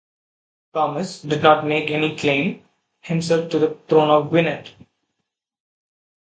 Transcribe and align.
Tomas 0.73 1.21
did 1.21 1.43
not 1.43 1.67
make 1.67 1.91
any 1.91 2.15
claim 2.17 2.65
himself 3.01 3.51
to 3.51 3.59
the 3.59 3.77
throne 3.87 4.09
of 4.09 4.29
Gwynedd. 4.31 4.71